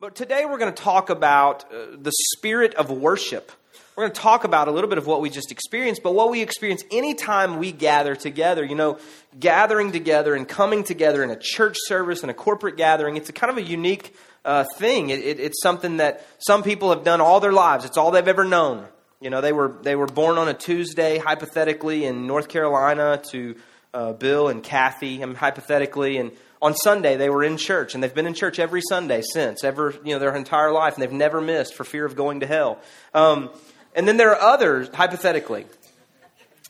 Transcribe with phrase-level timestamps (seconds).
[0.00, 3.50] But today we're going to talk about uh, the spirit of worship.
[3.96, 6.30] We're going to talk about a little bit of what we just experienced, but what
[6.30, 8.64] we experience anytime we gather together.
[8.64, 8.98] You know,
[9.40, 13.32] gathering together and coming together in a church service and a corporate gathering, it's a
[13.32, 14.14] kind of a unique
[14.44, 15.10] uh, thing.
[15.10, 18.28] It, it, it's something that some people have done all their lives, it's all they've
[18.28, 18.86] ever known.
[19.20, 23.56] You know, they were, they were born on a Tuesday, hypothetically, in North Carolina to
[23.92, 26.30] uh, Bill and Kathy, um, hypothetically, and
[26.60, 29.94] on Sunday they were in church, and they've been in church every Sunday since, ever
[30.04, 32.78] you know their entire life, and they've never missed for fear of going to hell.
[33.14, 33.50] Um,
[33.94, 35.66] and then there are others, hypothetically,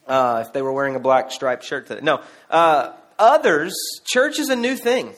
[0.07, 2.01] uh, if they were wearing a black striped shirt today.
[2.03, 3.75] No, uh, others,
[4.07, 5.13] church is a new thing.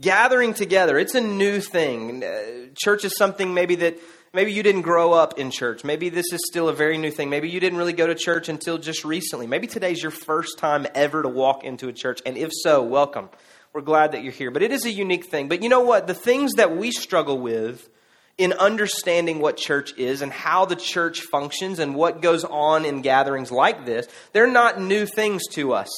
[0.00, 2.24] Gathering together, it's a new thing.
[2.24, 3.96] Uh, church is something maybe that
[4.32, 5.84] maybe you didn't grow up in church.
[5.84, 7.30] Maybe this is still a very new thing.
[7.30, 9.46] Maybe you didn't really go to church until just recently.
[9.46, 12.20] Maybe today's your first time ever to walk into a church.
[12.26, 13.28] And if so, welcome.
[13.74, 14.52] We're glad that you're here.
[14.52, 15.48] But it is a unique thing.
[15.48, 16.06] But you know what?
[16.06, 17.88] The things that we struggle with
[18.38, 23.02] in understanding what church is and how the church functions and what goes on in
[23.02, 25.90] gatherings like this, they're not new things to us.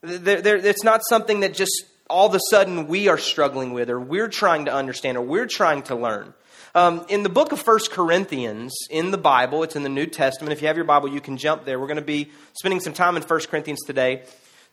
[0.00, 3.90] They're, they're, it's not something that just all of a sudden we are struggling with
[3.90, 6.34] or we're trying to understand or we're trying to learn.
[6.76, 10.52] Um, in the book of First Corinthians, in the Bible, it's in the New Testament.
[10.52, 11.80] If you have your Bible, you can jump there.
[11.80, 14.22] We're going to be spending some time in First Corinthians today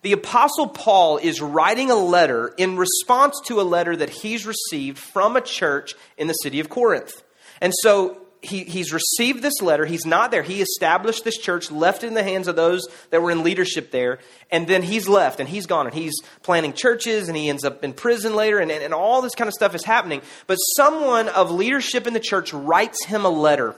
[0.05, 4.99] the Apostle Paul is writing a letter in response to a letter that he's received
[4.99, 7.23] from a church in the city of Corinth.
[7.59, 9.83] And so he, he's received this letter.
[9.83, 10.43] He's not there.
[10.43, 13.89] He established this church, left it in the hands of those that were in leadership
[13.89, 14.19] there,
[14.51, 17.83] and then he's left and he's gone and he's planning churches and he ends up
[17.83, 20.21] in prison later and, and, and all this kind of stuff is happening.
[20.45, 23.75] But someone of leadership in the church writes him a letter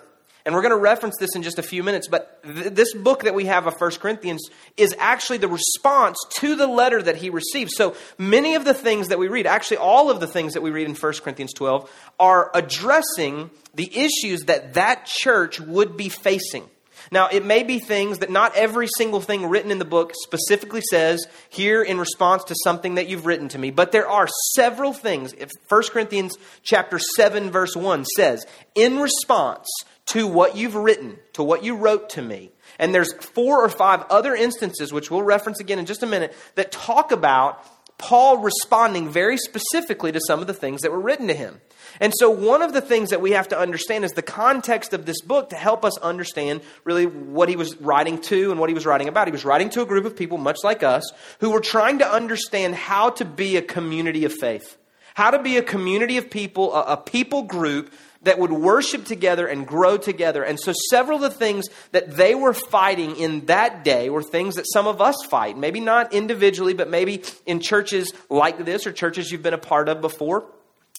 [0.48, 3.24] and we're going to reference this in just a few minutes, but th- this book
[3.24, 7.30] that we have of First Corinthians is actually the response to the letter that he
[7.30, 7.72] received.
[7.72, 10.72] So many of the things that we read, actually all of the things that we
[10.72, 16.64] read in First Corinthians 12, are addressing the issues that that church would be facing.
[17.12, 20.82] Now, it may be things that not every single thing written in the book specifically
[20.82, 24.94] says here in response to something that you've written to me, but there are several
[24.94, 25.34] things.
[25.34, 28.46] If 1 Corinthians chapter 7 verse 1 says,
[28.76, 29.68] in response
[30.08, 32.52] to what you've written, to what you wrote to me.
[32.80, 36.36] And there's four or five other instances, which we'll reference again in just a minute,
[36.56, 37.64] that talk about
[37.98, 41.62] Paul responding very specifically to some of the things that were written to him.
[42.00, 45.06] And so, one of the things that we have to understand is the context of
[45.06, 48.76] this book to help us understand really what he was writing to and what he
[48.76, 49.28] was writing about.
[49.28, 52.12] He was writing to a group of people, much like us, who were trying to
[52.12, 54.78] understand how to be a community of faith,
[55.18, 57.92] how to be a community of people, a, a people group
[58.22, 60.44] that would worship together and grow together.
[60.44, 64.58] And so, several of the things that they were fighting in that day were things
[64.58, 65.58] that some of us fight.
[65.58, 69.90] Maybe not individually, but maybe in churches like this or churches you've been a part
[69.90, 70.46] of before.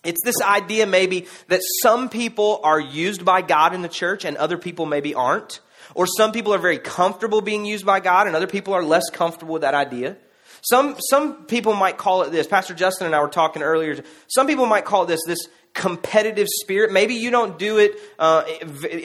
[0.03, 4.37] It's this idea, maybe, that some people are used by God in the church and
[4.37, 5.61] other people maybe aren't.
[5.95, 9.11] Or some people are very comfortable being used by God and other people are less
[9.11, 10.17] comfortable with that idea.
[10.71, 12.47] Some, some people might call it this.
[12.47, 14.03] Pastor Justin and I were talking earlier.
[14.27, 16.93] Some people might call this this competitive spirit.
[16.93, 18.45] Maybe you don't do it uh,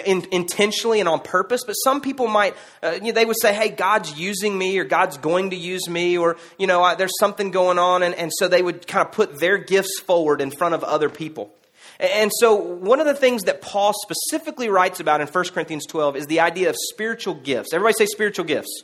[0.06, 3.54] in, intentionally and on purpose, but some people might, uh, you know, they would say,
[3.54, 7.18] hey, God's using me or God's going to use me or, you know, I, there's
[7.20, 8.02] something going on.
[8.02, 11.10] And, and so they would kind of put their gifts forward in front of other
[11.10, 11.54] people.
[12.00, 16.16] And so, one of the things that Paul specifically writes about in 1 Corinthians 12
[16.16, 17.72] is the idea of spiritual gifts.
[17.72, 18.84] Everybody say spiritual gifts.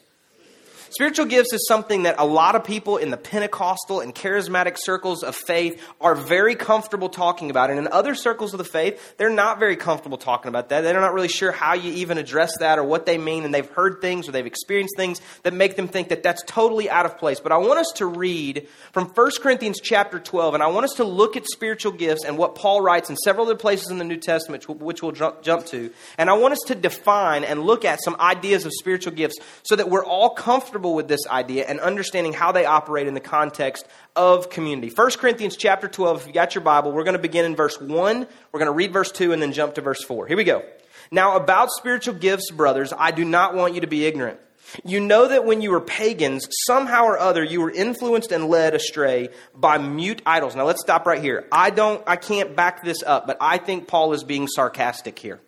[0.91, 5.23] Spiritual gifts is something that a lot of people in the Pentecostal and charismatic circles
[5.23, 7.69] of faith are very comfortable talking about.
[7.69, 10.81] And in other circles of the faith, they're not very comfortable talking about that.
[10.81, 13.45] They're not really sure how you even address that or what they mean.
[13.45, 16.89] And they've heard things or they've experienced things that make them think that that's totally
[16.89, 17.39] out of place.
[17.39, 20.93] But I want us to read from 1 Corinthians chapter 12, and I want us
[20.93, 24.05] to look at spiritual gifts and what Paul writes in several other places in the
[24.05, 25.91] New Testament, which we'll jump, to.
[26.17, 29.75] And I want us to define and look at some ideas of spiritual gifts so
[29.75, 33.19] that we're all comfortable comfortable with this idea and understanding how they operate in the
[33.19, 33.85] context
[34.15, 34.89] of community.
[34.89, 37.79] 1 Corinthians chapter 12, if you got your Bible, we're going to begin in verse
[37.81, 38.27] 1.
[38.51, 40.27] We're going to read verse 2 and then jump to verse 4.
[40.27, 40.63] Here we go.
[41.11, 44.39] Now, about spiritual gifts, brothers, I do not want you to be ignorant.
[44.85, 48.73] You know that when you were pagans, somehow or other you were influenced and led
[48.73, 50.55] astray by mute idols.
[50.55, 51.47] Now let's stop right here.
[51.51, 55.41] I don't I can't back this up, but I think Paul is being sarcastic here.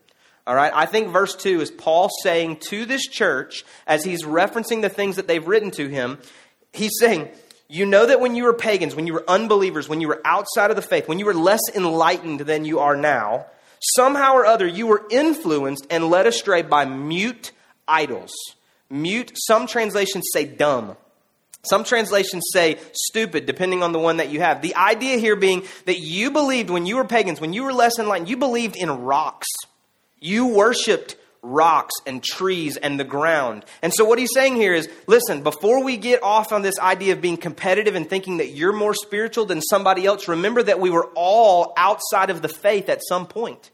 [0.51, 4.81] All right, I think verse 2 is Paul saying to this church, as he's referencing
[4.81, 6.17] the things that they've written to him,
[6.73, 7.29] he's saying,
[7.69, 10.69] You know that when you were pagans, when you were unbelievers, when you were outside
[10.69, 13.45] of the faith, when you were less enlightened than you are now,
[13.95, 17.53] somehow or other you were influenced and led astray by mute
[17.87, 18.33] idols.
[18.89, 20.97] Mute, some translations say dumb.
[21.63, 24.61] Some translations say stupid, depending on the one that you have.
[24.61, 27.97] The idea here being that you believed when you were pagans, when you were less
[27.97, 29.47] enlightened, you believed in rocks.
[30.21, 33.65] You worshiped rocks and trees and the ground.
[33.81, 37.13] And so what he's saying here is listen, before we get off on this idea
[37.13, 40.91] of being competitive and thinking that you're more spiritual than somebody else, remember that we
[40.91, 43.71] were all outside of the faith at some point.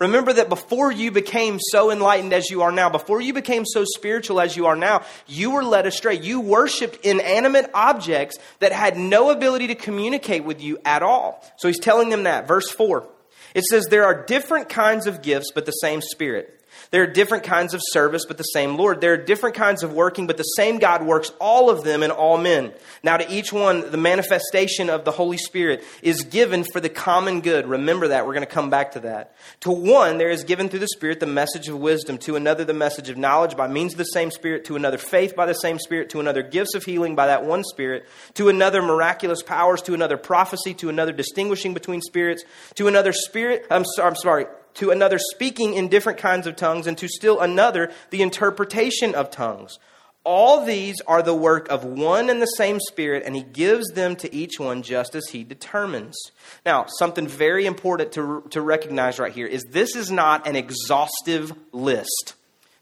[0.00, 3.84] Remember that before you became so enlightened as you are now, before you became so
[3.84, 6.18] spiritual as you are now, you were led astray.
[6.18, 11.44] You worshiped inanimate objects that had no ability to communicate with you at all.
[11.58, 12.48] So he's telling them that.
[12.48, 13.06] Verse 4.
[13.54, 16.60] It says, There are different kinds of gifts, but the same Spirit.
[16.90, 19.00] There are different kinds of service, but the same Lord.
[19.00, 22.10] There are different kinds of working, but the same God works all of them in
[22.10, 22.72] all men.
[23.02, 27.40] Now, to each one, the manifestation of the Holy Spirit is given for the common
[27.40, 27.66] good.
[27.66, 28.26] Remember that.
[28.26, 29.34] We're going to come back to that.
[29.60, 32.18] To one, there is given through the Spirit the message of wisdom.
[32.18, 34.64] To another, the message of knowledge by means of the same Spirit.
[34.66, 36.10] To another, faith by the same Spirit.
[36.10, 38.06] To another, gifts of healing by that one Spirit.
[38.34, 39.82] To another, miraculous powers.
[39.82, 40.74] To another, prophecy.
[40.74, 42.44] To another, distinguishing between spirits.
[42.74, 43.66] To another, spirit.
[43.70, 47.40] I'm, so, I'm sorry to another speaking in different kinds of tongues, and to still
[47.40, 49.78] another the interpretation of tongues.
[50.24, 54.16] All these are the work of one and the same Spirit, and He gives them
[54.16, 56.16] to each one just as He determines.
[56.64, 61.52] Now, something very important to, to recognize right here is this is not an exhaustive
[61.72, 62.34] list.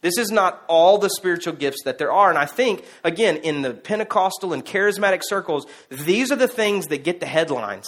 [0.03, 2.29] This is not all the spiritual gifts that there are.
[2.29, 7.05] And I think, again, in the Pentecostal and charismatic circles, these are the things that
[7.05, 7.87] get the headlines.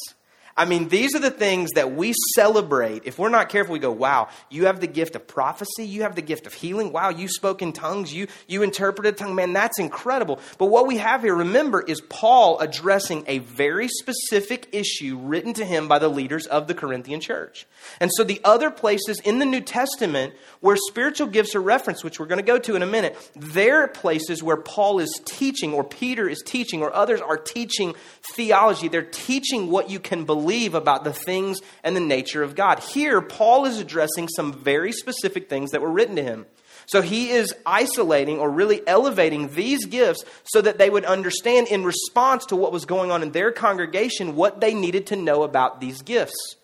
[0.57, 3.03] I mean, these are the things that we celebrate.
[3.07, 5.85] If we're not careful, we go, wow, you have the gift of prophecy.
[5.85, 6.93] You have the gift of healing.
[6.93, 8.15] Wow, you spoke in tongues.
[8.15, 9.35] You, you interpreted tongue.
[9.35, 10.39] Man, that's incredible.
[10.59, 15.65] But what we have here, remember, is Paul addressing a very specific issue written to
[15.65, 17.67] him by the leaders of the Corinthian church.
[17.99, 22.21] And so the other places in the New Testament where spiritual gifts are referenced, which
[22.21, 25.83] we're going to go to in a minute, they're places where Paul is teaching, or
[25.83, 27.97] Peter is teaching, or others are teaching
[28.35, 28.87] theology.
[28.87, 32.81] They're teaching what you can believe believe about the things and the nature of God.
[32.81, 36.47] Here, Paul is addressing some very specific things that were written to him.
[36.87, 41.83] So he is isolating or really elevating these gifts so that they would understand in
[41.83, 45.81] response to what was going on in their congregation what they needed to know about
[45.81, 46.57] these gifts.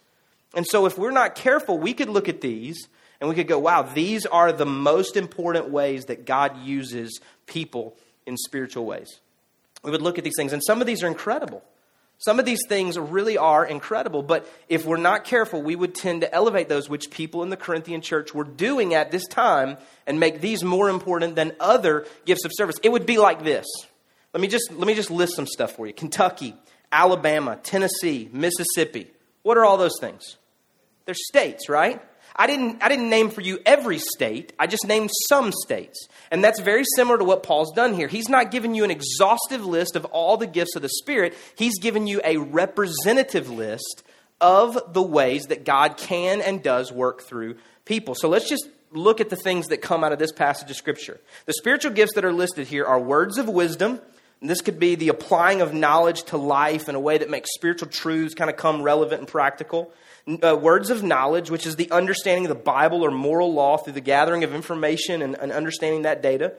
[0.54, 2.86] And so if we're not careful, we could look at these
[3.18, 7.96] and we could go, wow, these are the most important ways that God uses people
[8.26, 9.20] in spiritual ways.
[9.82, 11.62] We would look at these things, and some of these are incredible.
[12.20, 16.20] Some of these things really are incredible, but if we're not careful, we would tend
[16.20, 20.20] to elevate those which people in the Corinthian church were doing at this time and
[20.20, 22.76] make these more important than other gifts of service.
[22.82, 23.64] It would be like this.
[24.34, 26.54] Let me just, let me just list some stuff for you Kentucky,
[26.92, 29.10] Alabama, Tennessee, Mississippi.
[29.42, 30.36] What are all those things?
[31.06, 32.02] They're states, right?
[32.40, 36.08] I didn't, I didn't name for you every state, I just named some states.
[36.30, 38.08] And that's very similar to what Paul's done here.
[38.08, 41.78] He's not giving you an exhaustive list of all the gifts of the Spirit, he's
[41.78, 44.04] given you a representative list
[44.40, 48.14] of the ways that God can and does work through people.
[48.14, 51.20] So let's just look at the things that come out of this passage of Scripture.
[51.44, 54.00] The spiritual gifts that are listed here are words of wisdom.
[54.40, 57.52] And this could be the applying of knowledge to life in a way that makes
[57.54, 59.92] spiritual truths kind of come relevant and practical
[60.42, 63.94] uh, words of knowledge, which is the understanding of the Bible or moral law through
[63.94, 66.54] the gathering of information and, and understanding that data.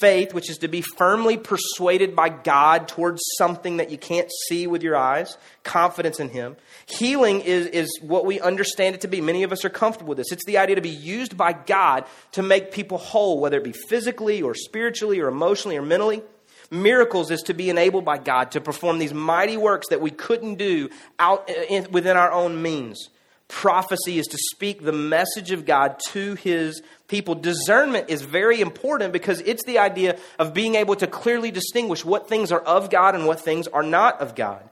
[0.00, 4.66] Faith, which is to be firmly persuaded by God towards something that you can't see
[4.66, 5.36] with your eyes.
[5.62, 6.56] Confidence in Him.
[6.86, 9.20] Healing is, is what we understand it to be.
[9.20, 10.32] Many of us are comfortable with this.
[10.32, 13.74] It's the idea to be used by God to make people whole, whether it be
[13.88, 16.22] physically or spiritually or emotionally or mentally.
[16.70, 20.56] Miracles is to be enabled by God to perform these mighty works that we couldn't
[20.56, 23.08] do out uh, in, within our own means.
[23.48, 27.34] Prophecy is to speak the message of God to his people.
[27.34, 32.28] Discernment is very important because it's the idea of being able to clearly distinguish what
[32.28, 34.68] things are of God and what things are not of God.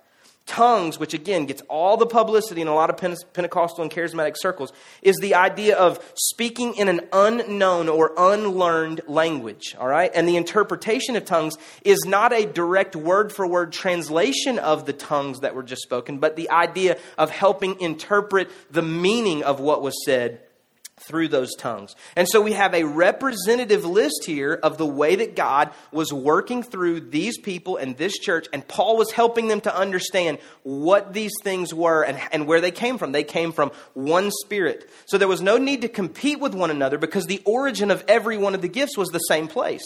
[0.47, 4.73] Tongues, which again gets all the publicity in a lot of Pentecostal and charismatic circles,
[5.03, 10.11] is the idea of speaking in an unknown or unlearned language, all right?
[10.15, 14.93] And the interpretation of tongues is not a direct word for word translation of the
[14.93, 19.83] tongues that were just spoken, but the idea of helping interpret the meaning of what
[19.83, 20.46] was said
[20.99, 21.95] through those tongues.
[22.17, 26.63] And so we have a representative list here of the way that God was working
[26.63, 31.33] through these people and this church, and Paul was helping them to understand what these
[31.43, 33.13] things were and, and where they came from.
[33.13, 34.89] They came from one spirit.
[35.07, 38.39] So there was no need to compete with one another because the origin of every
[38.39, 39.85] one of the gifts was the same place.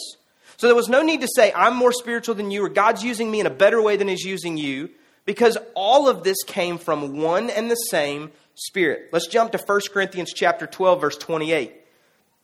[0.59, 3.31] So there was no need to say, I'm more spiritual than you, or God's using
[3.31, 4.91] me in a better way than He's using you,
[5.25, 9.09] because all of this came from one and the same Spirit.
[9.11, 11.73] Let's jump to 1 Corinthians chapter 12, verse 28.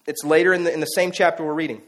[0.07, 1.83] It's later in the, in the same chapter we're reading.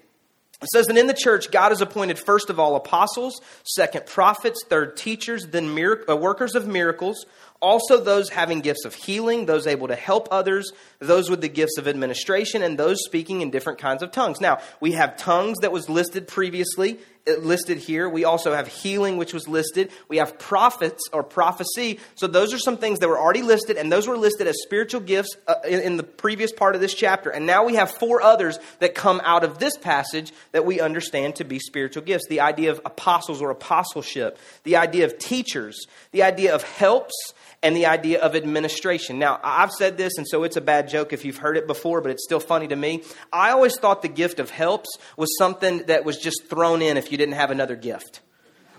[0.60, 4.64] It says that in the church, God has appointed first of all apostles, second prophets,
[4.68, 5.74] third teachers, then
[6.08, 7.24] uh, workers of miracles,
[7.60, 11.76] also those having gifts of healing, those able to help others, those with the gifts
[11.78, 14.40] of administration, and those speaking in different kinds of tongues.
[14.40, 16.98] Now, we have tongues that was listed previously,
[17.28, 18.08] uh, listed here.
[18.08, 19.90] We also have healing, which was listed.
[20.08, 21.98] We have prophets or prophecy.
[22.14, 25.00] So those are some things that were already listed, and those were listed as spiritual
[25.00, 27.30] gifts uh, in the previous part of this chapter.
[27.30, 31.36] And now we have four others that come out of this passage that we understand
[31.36, 32.26] to be spiritual gifts.
[32.28, 37.14] The idea of apostles or apostleship, the idea of teachers, the idea of helps,
[37.62, 39.18] and the idea of administration.
[39.18, 42.00] Now, I've said this, and so it's a bad joke if you've heard it before,
[42.00, 43.02] but it's still funny to me.
[43.32, 47.10] I always thought the gift of helps was something that was just thrown in if
[47.10, 48.20] you didn't have another gift.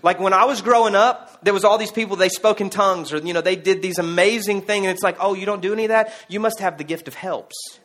[0.02, 3.12] Like when I was growing up, there was all these people, they spoke in tongues,
[3.12, 5.72] or, you know, they did these amazing things, and it's like, oh, you don't do
[5.72, 6.14] any of that?
[6.28, 7.79] You must have the gift of helps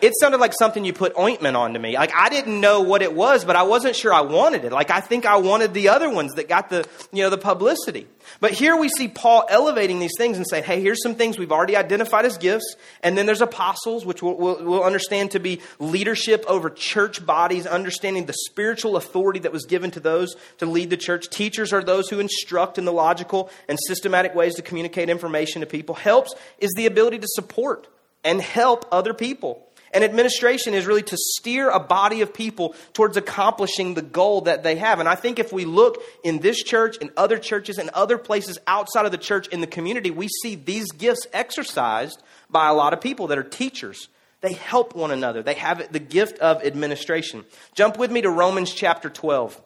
[0.00, 1.94] it sounded like something you put ointment on to me.
[1.94, 4.72] Like I didn't know what it was, but I wasn't sure I wanted it.
[4.72, 8.06] Like I think I wanted the other ones that got the, you know, the publicity.
[8.40, 11.52] But here we see Paul elevating these things and saying, hey, here's some things we've
[11.52, 12.76] already identified as gifts.
[13.02, 17.66] And then there's apostles, which we'll, we'll, we'll understand to be leadership over church bodies,
[17.66, 21.28] understanding the spiritual authority that was given to those to lead the church.
[21.30, 25.66] Teachers are those who instruct in the logical and systematic ways to communicate information to
[25.66, 25.94] people.
[25.94, 27.88] Helps is the ability to support
[28.24, 29.68] and help other people.
[29.94, 34.64] And administration is really to steer a body of people towards accomplishing the goal that
[34.64, 34.98] they have.
[34.98, 38.58] And I think if we look in this church and other churches and other places
[38.66, 42.20] outside of the church in the community, we see these gifts exercised
[42.50, 44.08] by a lot of people that are teachers.
[44.40, 45.44] They help one another.
[45.44, 47.44] They have the gift of administration.
[47.74, 49.58] Jump with me to Romans chapter 12.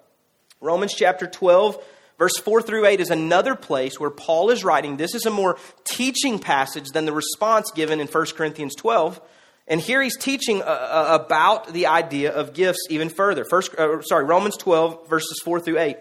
[0.60, 1.82] Romans chapter 12
[2.18, 4.96] Verse 4 through 8 is another place where Paul is writing.
[4.96, 9.20] This is a more teaching passage than the response given in 1 Corinthians 12.
[9.68, 13.44] And here he's teaching uh, uh, about the idea of gifts even further.
[13.44, 15.96] First, uh, sorry, Romans 12, verses 4 through 8.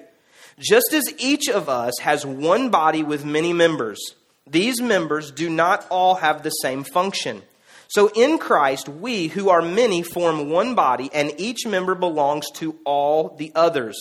[0.58, 4.00] Just as each of us has one body with many members,
[4.48, 7.44] these members do not all have the same function.
[7.90, 12.76] So in Christ, we who are many form one body, and each member belongs to
[12.86, 13.98] all the others.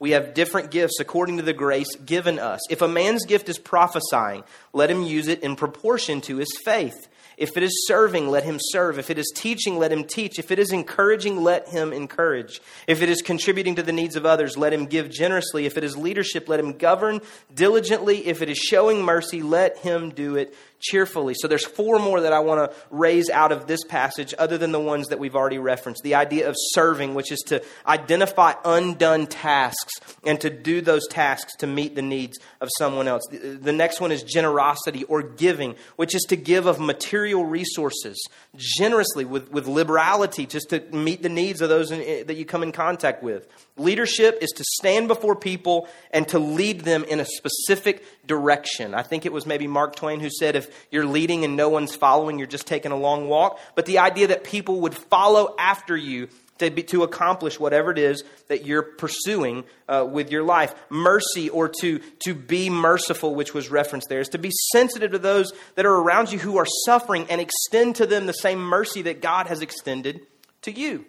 [0.00, 2.60] We have different gifts according to the grace given us.
[2.70, 7.08] If a man's gift is prophesying, let him use it in proportion to his faith.
[7.38, 8.98] If it is serving, let him serve.
[8.98, 10.40] If it is teaching, let him teach.
[10.40, 12.60] If it is encouraging, let him encourage.
[12.88, 15.64] If it is contributing to the needs of others, let him give generously.
[15.64, 17.20] If it is leadership, let him govern
[17.54, 18.26] diligently.
[18.26, 21.34] If it is showing mercy, let him do it cheerfully.
[21.36, 24.72] So there's four more that I want to raise out of this passage, other than
[24.72, 26.02] the ones that we've already referenced.
[26.02, 29.92] The idea of serving, which is to identify undone tasks
[30.24, 33.22] and to do those tasks to meet the needs of someone else.
[33.30, 38.22] The next one is generosity or giving, which is to give of material resources
[38.56, 42.44] generously with, with liberality just to meet the needs of those in, eh, that you
[42.44, 43.46] come in contact with.
[43.76, 48.94] Leadership is to stand before people and to lead them in a specific direction.
[48.94, 51.94] I think it was maybe Mark Twain who said, if you're leading and no one's
[51.94, 53.58] following, you're just taking a long walk.
[53.74, 57.98] But the idea that people would follow after you to, be, to accomplish whatever it
[57.98, 60.74] is that you're pursuing uh, with your life.
[60.90, 65.18] Mercy or to, to be merciful, which was referenced there, is to be sensitive to
[65.18, 69.02] those that are around you who are suffering and extend to them the same mercy
[69.02, 70.20] that God has extended
[70.62, 71.04] to you.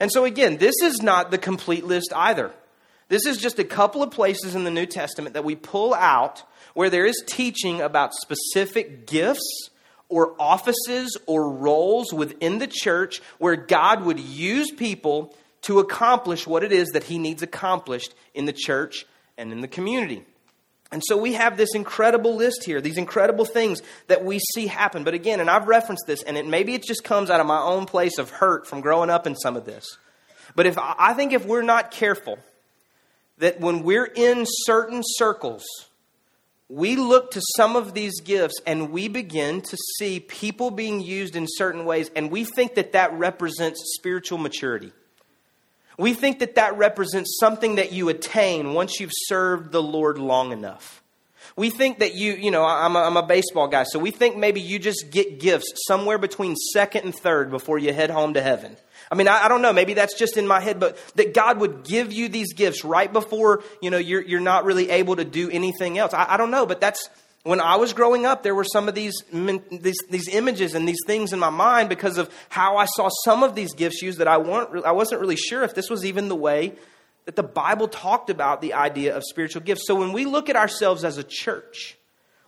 [0.00, 2.52] And so, again, this is not the complete list either.
[3.08, 6.42] This is just a couple of places in the New Testament that we pull out
[6.74, 9.70] where there is teaching about specific gifts
[10.08, 16.62] or offices or roles within the church where God would use people to accomplish what
[16.62, 19.06] it is that He needs accomplished in the church
[19.38, 20.24] and in the community.
[20.90, 25.04] And so we have this incredible list here, these incredible things that we see happen.
[25.04, 27.60] But again, and I've referenced this, and it maybe it just comes out of my
[27.60, 29.96] own place of hurt from growing up in some of this.
[30.54, 32.38] But if I think if we're not careful,
[33.38, 35.64] that when we're in certain circles,
[36.72, 41.36] we look to some of these gifts and we begin to see people being used
[41.36, 44.90] in certain ways, and we think that that represents spiritual maturity.
[45.98, 50.50] We think that that represents something that you attain once you've served the Lord long
[50.50, 51.02] enough.
[51.56, 54.38] We think that you, you know, I'm a, I'm a baseball guy, so we think
[54.38, 58.40] maybe you just get gifts somewhere between second and third before you head home to
[58.40, 58.78] heaven.
[59.12, 61.60] I mean, I, I, don't know, maybe that's just in my head, but that God
[61.60, 65.24] would give you these gifts right before, you know, you're, you're not really able to
[65.24, 66.14] do anything else.
[66.14, 67.10] I, I don't know, but that's,
[67.42, 71.00] when I was growing up, there were some of these, these, these, images and these
[71.06, 74.28] things in my mind because of how I saw some of these gifts used that
[74.28, 76.72] I, weren't, I wasn't really sure if this was even the way
[77.26, 79.86] that the Bible talked about the idea of spiritual gifts.
[79.86, 81.98] So when we look at ourselves as a church,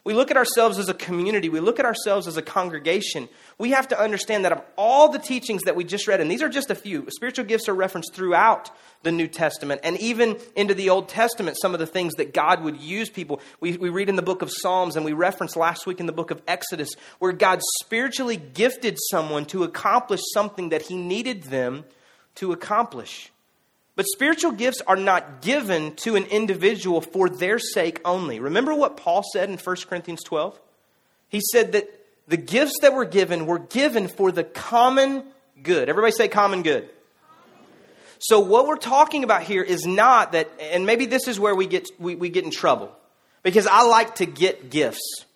[0.05, 3.71] we look at ourselves as a community, we look at ourselves as a congregation, we
[3.71, 6.49] have to understand that of all the teachings that we just read, and these are
[6.49, 8.71] just a few, spiritual gifts are referenced throughout
[9.03, 12.63] the New Testament and even into the Old Testament, some of the things that God
[12.63, 13.41] would use people.
[13.61, 16.13] We, we read in the book of Psalms and we referenced last week in the
[16.13, 21.85] book of Exodus where God spiritually gifted someone to accomplish something that he needed them
[22.37, 23.31] to accomplish.
[23.97, 28.41] But spiritual gifts are not given to an individual for their sake only.
[28.41, 30.61] Remember what Paul said in 1 Corinthians 12?
[31.29, 31.89] He said that
[32.27, 35.25] the gifts that were given were given for the common
[35.63, 35.89] good.
[35.89, 36.89] Everybody say common good.
[38.19, 41.67] So what we're talking about here is not that, and maybe this is where we
[41.67, 42.91] get, we, we get in trouble.
[43.43, 45.27] Because I like to get gifts.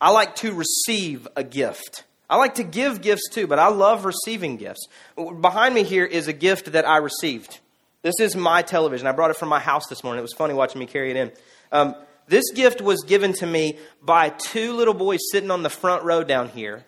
[0.00, 2.04] I like to receive a gift.
[2.28, 4.88] I like to give gifts too, but I love receiving gifts.
[5.16, 7.60] Behind me here is a gift that I received.
[8.02, 9.06] This is my television.
[9.06, 10.18] I brought it from my house this morning.
[10.18, 11.32] It was funny watching me carry it in.
[11.70, 11.94] Um,
[12.26, 16.24] this gift was given to me by two little boys sitting on the front row
[16.24, 16.84] down here,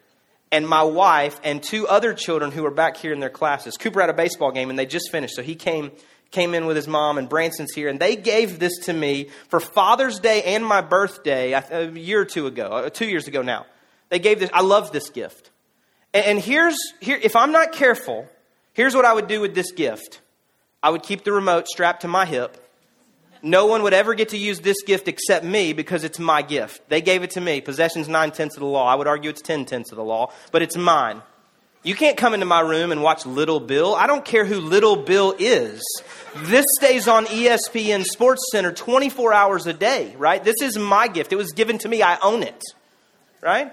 [0.51, 3.77] and my wife and two other children who were back here in their classes.
[3.77, 5.93] Cooper had a baseball game, and they just finished, so he came
[6.33, 9.61] came in with his mom, and Branson's here, and they gave this to me for
[9.61, 13.67] Father's Day and my birthday a year or two ago, uh, two years ago now.
[14.09, 14.51] They gave this.
[14.53, 15.51] I love this gift,
[16.13, 17.21] and here's here.
[17.23, 18.29] If I'm not careful,
[18.73, 20.21] here's what I would do with this gift.
[20.85, 22.59] I would keep the remote strapped to my hip.
[23.43, 26.91] No one would ever get to use this gift except me because it's my gift.
[26.91, 27.63] They gave it to me.
[27.63, 28.87] Possession's nine tenths of the law.
[28.87, 31.23] I would argue it's ten tenths of the law, but it's mine.
[31.85, 33.95] You can't come into my room and watch Little Bill.
[33.95, 35.83] I don't care who Little Bill is.
[36.37, 40.45] This stays on ESPN Sports Center 24 hours a day, right?
[40.45, 41.33] This is my gift.
[41.33, 42.03] It was given to me.
[42.03, 42.63] I own it,
[43.41, 43.73] right?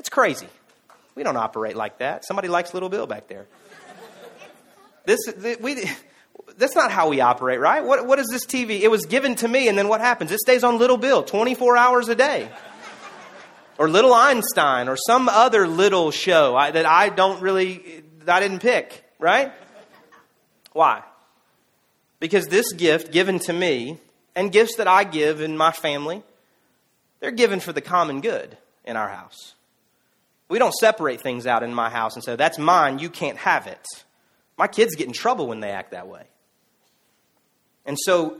[0.00, 0.48] It's crazy.
[1.14, 2.24] We don't operate like that.
[2.24, 3.46] Somebody likes Little Bill back there.
[5.04, 5.18] This,
[5.60, 5.84] we,
[6.62, 7.84] that's not how we operate, right?
[7.84, 8.80] What, what is this TV?
[8.80, 10.30] It was given to me, and then what happens?
[10.30, 12.48] It stays on Little Bill 24 hours a day.
[13.78, 18.60] Or Little Einstein, or some other little show I, that I don't really, I didn't
[18.60, 19.50] pick, right?
[20.72, 21.02] Why?
[22.20, 23.98] Because this gift given to me,
[24.36, 26.22] and gifts that I give in my family,
[27.18, 29.54] they're given for the common good in our house.
[30.48, 33.66] We don't separate things out in my house and say, that's mine, you can't have
[33.66, 33.84] it.
[34.56, 36.22] My kids get in trouble when they act that way.
[37.84, 38.38] And so,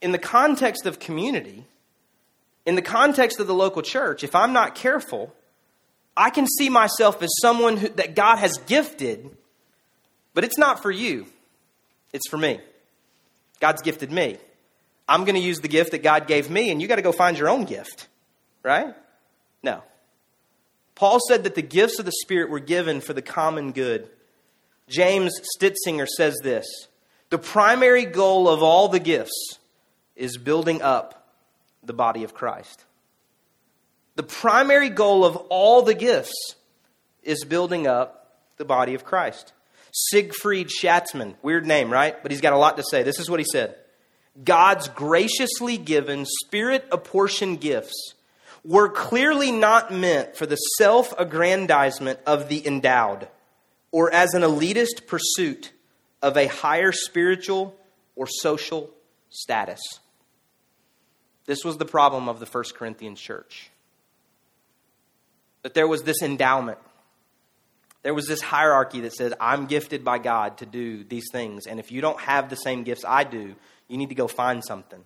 [0.00, 1.66] in the context of community,
[2.66, 5.34] in the context of the local church, if I'm not careful,
[6.16, 9.30] I can see myself as someone who, that God has gifted,
[10.34, 11.26] but it's not for you,
[12.12, 12.60] it's for me.
[13.60, 14.38] God's gifted me.
[15.08, 17.12] I'm going to use the gift that God gave me, and you got to go
[17.12, 18.08] find your own gift,
[18.62, 18.94] right?
[19.62, 19.82] No.
[20.94, 24.08] Paul said that the gifts of the Spirit were given for the common good.
[24.88, 26.66] James Stitzinger says this
[27.30, 29.58] the primary goal of all the gifts
[30.16, 31.28] is building up
[31.82, 32.84] the body of Christ.
[34.16, 36.56] The primary goal of all the gifts
[37.22, 39.52] is building up the body of Christ.
[39.92, 42.20] Siegfried Schatzmann, weird name, right?
[42.22, 43.02] But he's got a lot to say.
[43.02, 43.76] This is what he said
[44.44, 48.14] God's graciously given, spirit apportioned gifts
[48.64, 53.28] were clearly not meant for the self aggrandizement of the endowed
[53.90, 55.72] or as an elitist pursuit
[56.22, 57.74] of a higher spiritual
[58.16, 58.90] or social
[59.30, 59.80] status.
[61.46, 63.70] This was the problem of the First Corinthian church.
[65.62, 66.78] That there was this endowment.
[68.02, 71.66] There was this hierarchy that says, I'm gifted by God to do these things.
[71.66, 73.54] And if you don't have the same gifts I do,
[73.88, 75.04] you need to go find something.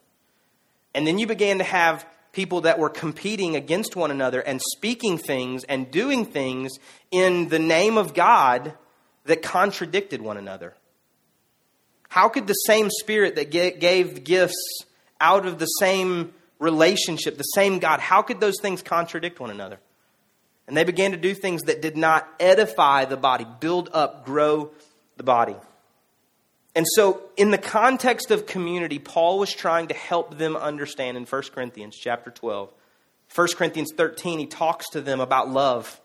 [0.95, 5.19] And then you began to have people that were competing against one another and speaking
[5.19, 6.73] things and doing things
[7.11, 8.75] in the name of God
[9.25, 10.75] that contradicted one another.
[12.15, 14.85] How could the same Spirit that gave gifts
[15.21, 19.81] out of the same relationship, the same God, how could those things contradict one another?
[20.69, 24.71] And they began to do things that did not edify the body, build up, grow
[25.17, 25.57] the body.
[26.77, 31.25] And so, in the context of community, Paul was trying to help them understand in
[31.25, 32.73] 1 Corinthians chapter 12.
[33.35, 36.01] 1 Corinthians 13, he talks to them about love.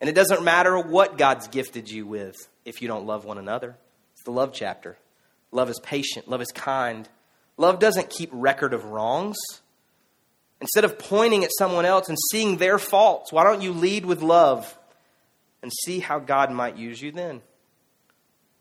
[0.00, 3.76] And it doesn't matter what God's gifted you with if you don't love one another.
[4.14, 4.98] It's the love chapter.
[5.56, 7.08] Love is patient, love is kind.
[7.56, 9.38] Love doesn't keep record of wrongs.
[10.60, 14.20] Instead of pointing at someone else and seeing their faults, why don't you lead with
[14.20, 14.78] love
[15.62, 17.40] and see how God might use you then?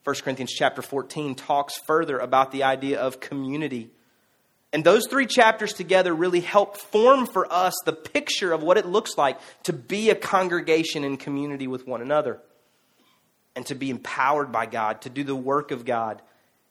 [0.05, 3.89] 1 Corinthians chapter 14 talks further about the idea of community.
[4.71, 8.85] And those three chapters together really help form for us the picture of what it
[8.85, 12.39] looks like to be a congregation in community with one another
[13.53, 16.21] and to be empowered by God to do the work of God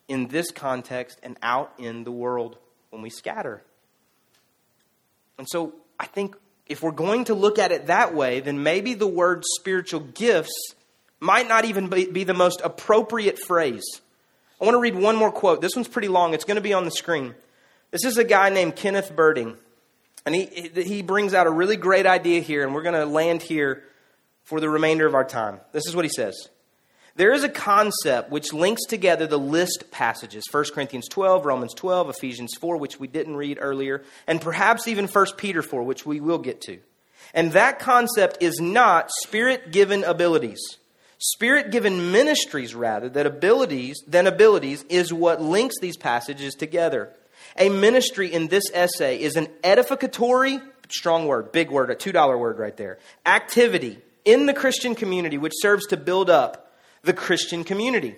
[0.08, 2.58] in this context and out in the world
[2.90, 3.62] when we scatter.
[5.38, 6.36] And so I think
[6.66, 10.74] if we're going to look at it that way, then maybe the word spiritual gifts
[11.20, 13.84] might not even be, the most appropriate phrase.
[14.60, 15.60] I want to read one more quote.
[15.60, 17.34] This one's pretty long, it's going to be on the screen.
[17.90, 19.56] This is a guy named Kenneth Berding.
[20.26, 23.42] And he, he brings out a really great idea here, and we're going to land
[23.42, 23.82] here
[24.44, 25.60] for the remainder of our time.
[25.72, 26.48] This is what he says
[27.16, 32.10] There is a concept which links together the list passages 1 Corinthians 12, Romans 12,
[32.10, 36.18] Ephesians 4, which we didn't read earlier, and perhaps even 1 Peter 4, which we
[36.18, 36.80] will get to.
[37.32, 40.58] And that concept is not spirit given abilities.
[41.18, 47.10] Spirit given ministries, rather, that abilities, than abilities, is what links these passages together.
[47.56, 52.58] A ministry in this essay is an edificatory, strong word, big word, a $2 word
[52.58, 56.63] right there, activity in the Christian community which serves to build up
[57.04, 58.16] the Christian community.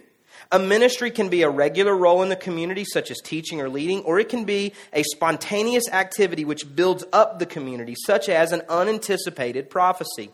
[0.53, 4.03] A ministry can be a regular role in the community, such as teaching or leading,
[4.03, 8.63] or it can be a spontaneous activity which builds up the community, such as an
[8.69, 10.31] unanticipated prophecy.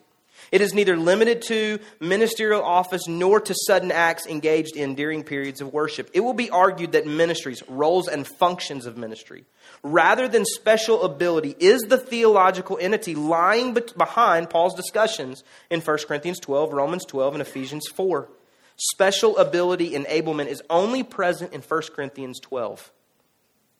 [0.50, 5.62] It is neither limited to ministerial office nor to sudden acts engaged in during periods
[5.62, 6.10] of worship.
[6.12, 9.44] It will be argued that ministries, roles, and functions of ministry,
[9.82, 16.40] rather than special ability, is the theological entity lying behind Paul's discussions in 1 Corinthians
[16.40, 18.28] 12, Romans 12, and Ephesians 4.
[18.76, 22.90] Special ability enablement is only present in 1 Corinthians 12.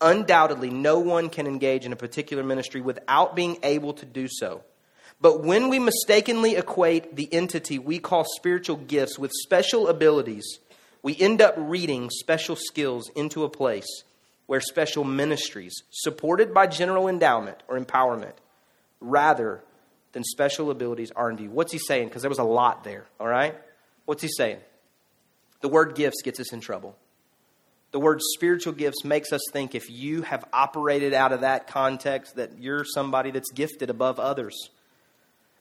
[0.01, 4.63] Undoubtedly, no one can engage in a particular ministry without being able to do so.
[5.21, 10.59] But when we mistakenly equate the entity we call spiritual gifts with special abilities,
[11.03, 13.87] we end up reading special skills into a place
[14.47, 18.35] where special ministries, supported by general endowment or empowerment,
[19.01, 19.63] rather
[20.13, 21.51] than special abilities, are in view.
[21.51, 22.09] What's he saying?
[22.09, 23.55] Because there was a lot there, all right?
[24.05, 24.59] What's he saying?
[25.63, 26.97] The word gifts gets us in trouble.
[27.93, 32.37] The word spiritual gifts makes us think if you have operated out of that context
[32.37, 34.71] that you're somebody that's gifted above others.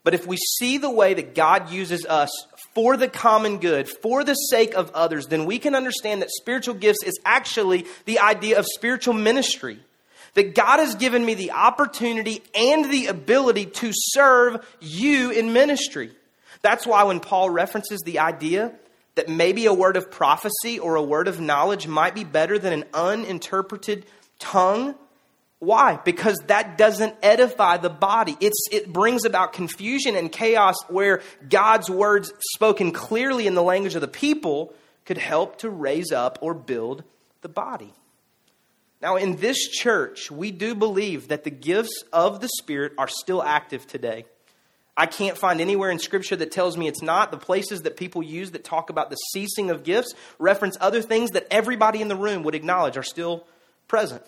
[0.04, 2.30] But if we see the way that God uses us
[2.74, 6.74] for the common good, for the sake of others, then we can understand that spiritual
[6.74, 9.80] gifts is actually the idea of spiritual ministry.
[10.34, 16.12] That God has given me the opportunity and the ability to serve you in ministry.
[16.62, 18.72] That's why when Paul references the idea
[19.16, 22.74] that maybe a word of prophecy or a word of knowledge might be better than
[22.74, 24.06] an uninterpreted
[24.40, 24.96] tongue,
[25.60, 26.00] why?
[26.04, 28.36] Because that doesn't edify the body.
[28.40, 33.94] It's, it brings about confusion and chaos where God's words, spoken clearly in the language
[33.94, 34.74] of the people,
[35.06, 37.04] could help to raise up or build
[37.42, 37.94] the body.
[39.02, 43.42] Now, in this church, we do believe that the gifts of the Spirit are still
[43.44, 44.26] active today.
[44.98, 47.32] I can't find anywhere in Scripture that tells me it's not.
[47.32, 51.32] The places that people use that talk about the ceasing of gifts reference other things
[51.32, 53.46] that everybody in the room would acknowledge are still
[53.88, 54.24] present.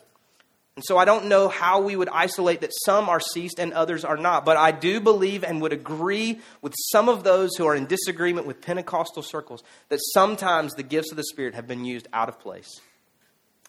[0.76, 4.04] And so I don't know how we would isolate that some are ceased and others
[4.04, 4.44] are not.
[4.44, 8.48] But I do believe and would agree with some of those who are in disagreement
[8.48, 12.40] with Pentecostal circles that sometimes the gifts of the Spirit have been used out of
[12.40, 12.82] place.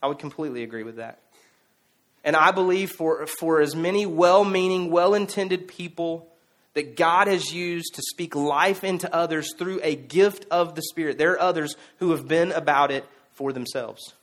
[0.03, 1.19] I would completely agree with that.
[2.25, 6.34] And I believe for, for as many well meaning, well intended people
[6.75, 11.19] that God has used to speak life into others through a gift of the Spirit,
[11.19, 14.15] there are others who have been about it for themselves.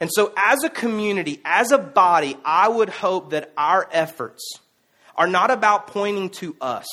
[0.00, 4.42] And so, as a community, as a body, I would hope that our efforts
[5.16, 6.86] are not about pointing to us,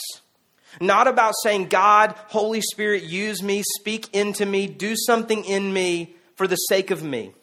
[0.80, 6.16] not about saying, God, Holy Spirit, use me, speak into me, do something in me
[6.36, 7.34] for the sake of me.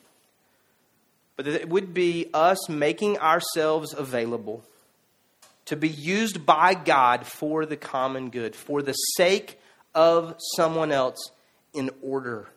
[1.36, 4.64] But that it would be us making ourselves available
[5.70, 9.56] to be used by God for the common good, for the sake
[9.94, 11.30] of someone else
[11.72, 12.48] in order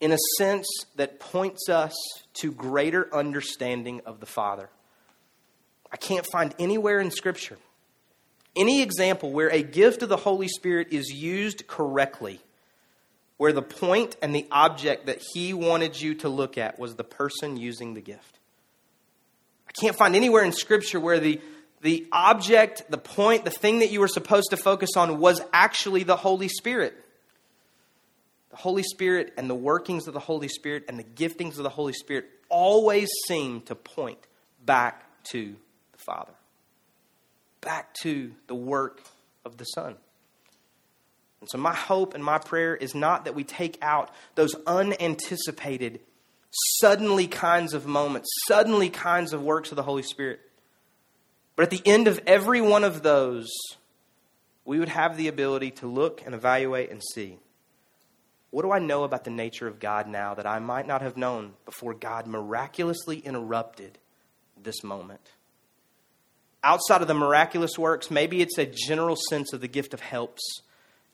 [0.00, 1.94] in a sense that points us
[2.34, 4.68] to greater understanding of the Father.
[5.92, 7.56] I can't find anywhere in Scripture
[8.56, 12.40] any example where a gift of the Holy Spirit is used correctly,
[13.36, 17.04] where the point and the object that He wanted you to look at was the
[17.04, 18.40] person using the gift.
[19.68, 21.40] I can't find anywhere in Scripture where the,
[21.82, 26.04] the object, the point, the thing that you were supposed to focus on was actually
[26.04, 26.94] the Holy Spirit
[28.52, 31.70] the Holy Spirit and the workings of the Holy Spirit and the giftings of the
[31.70, 34.18] Holy Spirit always seem to point
[34.64, 35.56] back to
[35.92, 36.34] the Father,
[37.62, 39.02] back to the work
[39.46, 39.96] of the Son.
[41.40, 46.00] And so, my hope and my prayer is not that we take out those unanticipated,
[46.78, 50.40] suddenly kinds of moments, suddenly kinds of works of the Holy Spirit.
[51.56, 53.50] But at the end of every one of those,
[54.64, 57.38] we would have the ability to look and evaluate and see
[58.50, 61.16] what do I know about the nature of God now that I might not have
[61.16, 63.96] known before God miraculously interrupted
[64.62, 65.30] this moment?
[66.62, 70.42] outside of the miraculous works, maybe it's a general sense of the gift of helps,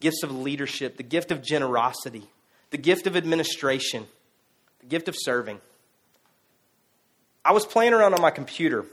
[0.00, 2.28] gifts of leadership, the gift of generosity,
[2.70, 4.06] the gift of administration,
[4.80, 5.60] the gift of serving.
[7.44, 8.84] I was playing around on my computer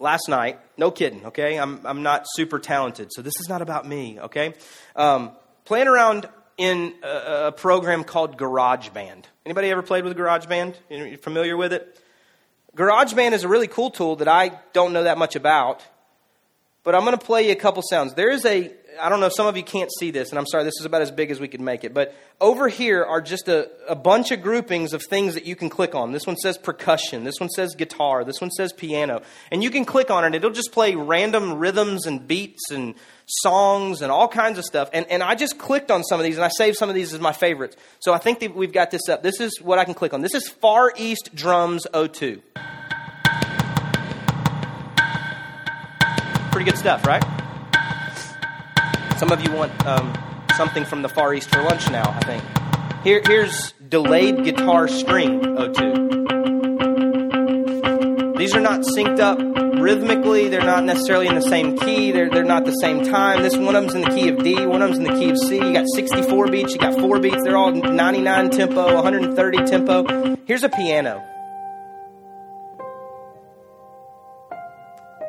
[0.00, 0.58] last night.
[0.76, 1.58] No kidding, okay?
[1.58, 4.54] I'm, I'm not super talented, so this is not about me, okay?
[4.96, 5.32] Um,
[5.64, 9.24] playing around in a, a, program called GarageBand.
[9.46, 10.74] Anybody ever played with GarageBand?
[10.90, 11.98] You familiar with it?
[12.76, 15.86] GarageBand is a really cool tool that I don't know that much about,
[16.82, 18.14] but I'm going to play you a couple sounds.
[18.14, 20.64] There is a I don't know, some of you can't see this, and I'm sorry,
[20.64, 21.94] this is about as big as we could make it.
[21.94, 25.68] But over here are just a, a bunch of groupings of things that you can
[25.68, 26.12] click on.
[26.12, 29.22] This one says percussion, this one says guitar, this one says piano.
[29.50, 32.94] And you can click on it, it'll just play random rhythms and beats and
[33.26, 34.90] songs and all kinds of stuff.
[34.92, 37.14] And, and I just clicked on some of these, and I saved some of these
[37.14, 37.76] as my favorites.
[38.00, 39.22] So I think that we've got this up.
[39.22, 40.20] This is what I can click on.
[40.20, 42.42] This is Far East Drums 02.
[46.50, 47.39] Pretty good stuff, right?
[49.20, 50.12] Some of you want um,
[50.56, 52.42] something from the Far East for lunch now, I think.
[53.04, 58.32] Here, here's delayed guitar string 02.
[58.38, 59.38] These are not synced up
[59.78, 60.48] rhythmically.
[60.48, 62.12] They're not necessarily in the same key.
[62.12, 63.42] They're, they're not the same time.
[63.42, 64.64] This one of them's in the key of D.
[64.64, 65.56] One of them's in the key of C.
[65.56, 66.72] You got 64 beats.
[66.72, 67.44] You got four beats.
[67.44, 70.38] They're all 99 tempo, 130 tempo.
[70.46, 71.22] Here's a piano.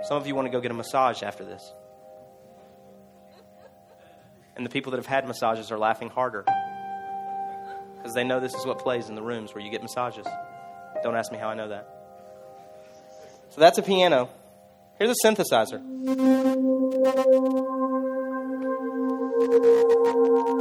[0.08, 1.74] Some of you want to go get a massage after this.
[4.62, 6.46] And the people that have had massages are laughing harder
[7.98, 10.28] because they know this is what plays in the rooms where you get massages.
[11.02, 11.90] Don't ask me how I know that.
[13.50, 14.30] So that's a piano.
[15.00, 15.82] Here's a synthesizer.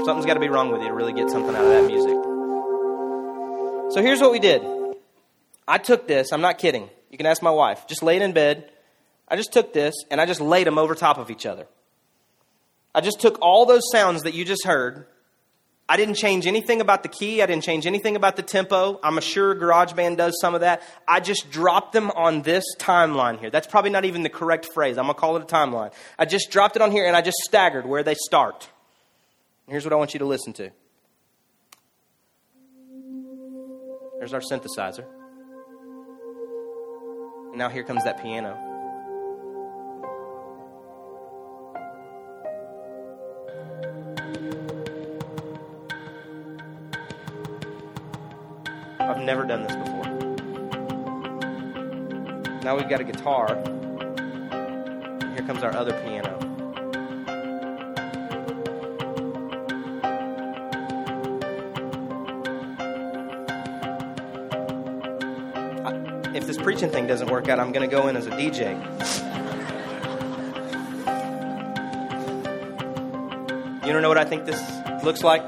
[0.07, 2.17] Something's got to be wrong with you to really get something out of that music.
[3.93, 4.63] So here's what we did.
[5.69, 6.89] I took this, I'm not kidding.
[7.11, 7.87] You can ask my wife.
[7.87, 8.73] Just laid in bed.
[9.29, 11.67] I just took this and I just laid them over top of each other.
[12.95, 15.07] I just took all those sounds that you just heard.
[15.89, 17.43] I didn't change anything about the key.
[17.43, 19.01] I didn't change anything about the tempo.
[19.03, 20.83] I'm sure GarageBand does some of that.
[21.09, 23.51] I just dropped them on this timeline here.
[23.51, 24.99] That's probably not even the correct phrase.
[24.99, 25.93] I'm going to call it a timeline.
[26.17, 28.69] I just dropped it on here and I just staggered where they start.
[29.67, 30.71] Here's what I want you to listen to.
[34.19, 35.07] There's our synthesizer.
[37.49, 38.70] And now here comes that piano.
[49.31, 50.03] Never done this before.
[52.65, 53.55] Now we've got a guitar.
[55.35, 56.37] Here comes our other piano.
[66.35, 68.75] if this preaching thing doesn't work out, I'm going to go in as a DJ.
[73.87, 74.61] You don't know what I think this
[75.05, 75.43] looks like?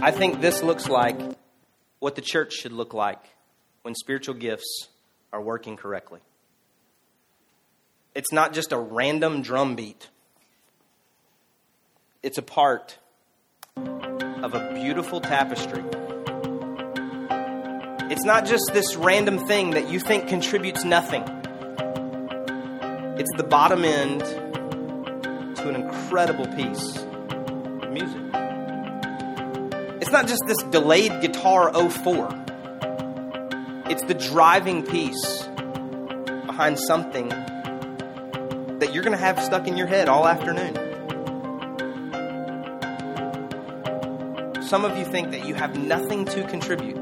[0.00, 1.33] I think this looks like
[2.04, 3.22] what the church should look like
[3.80, 4.88] when spiritual gifts
[5.32, 6.20] are working correctly.
[8.14, 10.10] It's not just a random drum beat,
[12.22, 12.98] it's a part
[13.74, 15.82] of a beautiful tapestry.
[18.10, 21.22] It's not just this random thing that you think contributes nothing.
[23.18, 28.33] It's the bottom end to an incredible piece of music.
[30.14, 32.28] Not just this delayed guitar 04.
[33.90, 35.42] It's the driving piece
[36.46, 40.76] behind something that you're going to have stuck in your head all afternoon.
[44.62, 46.94] Some of you think that you have nothing to contribute.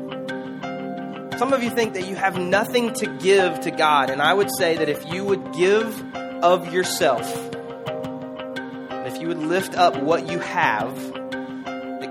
[1.39, 4.09] Some of you think that you have nothing to give to God.
[4.09, 6.03] And I would say that if you would give
[6.43, 7.31] of yourself,
[9.07, 11.22] if you would lift up what you have,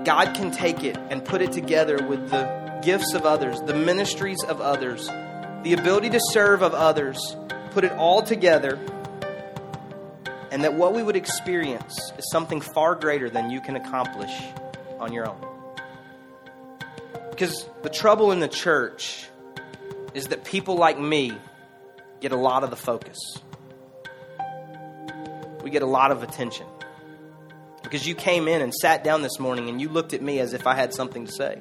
[0.04, 4.42] God can take it and put it together with the gifts of others, the ministries
[4.42, 5.06] of others,
[5.62, 7.36] the ability to serve of others,
[7.70, 8.78] put it all together,
[10.50, 14.32] and that what we would experience is something far greater than you can accomplish
[14.98, 15.40] on your own.
[17.30, 19.28] Because the trouble in the church
[20.14, 21.32] is that people like me
[22.20, 23.18] get a lot of the focus.
[25.62, 26.66] We get a lot of attention
[27.92, 30.54] because you came in and sat down this morning and you looked at me as
[30.54, 31.60] if I had something to say.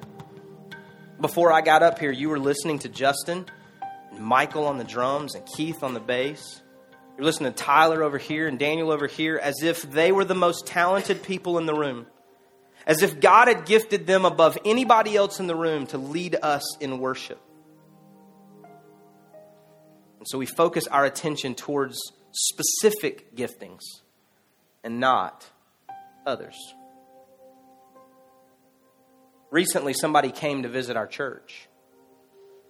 [1.20, 3.48] Before I got up here, you were listening to Justin,
[4.18, 6.62] Michael on the drums, and Keith on the bass.
[7.18, 10.34] You're listening to Tyler over here and Daniel over here as if they were the
[10.34, 12.08] most talented people in the room.
[12.88, 16.78] As if God had gifted them above anybody else in the room to lead us
[16.78, 17.42] in worship.
[20.20, 22.00] And so we focus our attention towards
[22.32, 23.82] specific giftings
[24.82, 25.52] and not
[26.26, 26.56] others.
[29.50, 31.68] Recently, somebody came to visit our church.